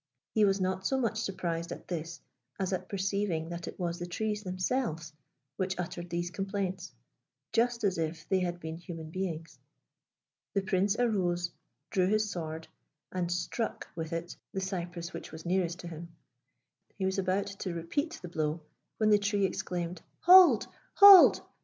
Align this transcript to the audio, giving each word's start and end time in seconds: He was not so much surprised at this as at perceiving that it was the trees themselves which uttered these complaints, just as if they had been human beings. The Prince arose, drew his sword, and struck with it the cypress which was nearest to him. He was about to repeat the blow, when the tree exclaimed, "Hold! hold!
He 0.33 0.45
was 0.45 0.59
not 0.59 0.87
so 0.87 0.99
much 0.99 1.21
surprised 1.21 1.71
at 1.71 1.87
this 1.87 2.21
as 2.59 2.73
at 2.73 2.89
perceiving 2.89 3.49
that 3.49 3.67
it 3.67 3.77
was 3.79 3.99
the 3.99 4.07
trees 4.07 4.41
themselves 4.41 5.13
which 5.57 5.79
uttered 5.79 6.09
these 6.09 6.31
complaints, 6.31 6.93
just 7.53 7.83
as 7.83 7.99
if 7.99 8.27
they 8.27 8.39
had 8.39 8.59
been 8.59 8.77
human 8.77 9.11
beings. 9.11 9.59
The 10.55 10.63
Prince 10.63 10.95
arose, 10.97 11.51
drew 11.91 12.07
his 12.07 12.31
sword, 12.31 12.67
and 13.11 13.31
struck 13.31 13.89
with 13.95 14.11
it 14.11 14.35
the 14.53 14.59
cypress 14.59 15.13
which 15.13 15.31
was 15.31 15.45
nearest 15.45 15.77
to 15.81 15.87
him. 15.87 16.07
He 16.95 17.05
was 17.05 17.19
about 17.19 17.45
to 17.59 17.75
repeat 17.75 18.13
the 18.23 18.27
blow, 18.27 18.61
when 18.97 19.11
the 19.11 19.19
tree 19.19 19.45
exclaimed, 19.45 20.01
"Hold! 20.21 20.65
hold! 20.95 21.43